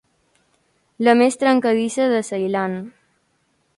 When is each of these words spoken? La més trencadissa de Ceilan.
La 1.07 1.13
més 1.19 1.37
trencadissa 1.43 2.09
de 2.15 2.23
Ceilan. 2.31 2.79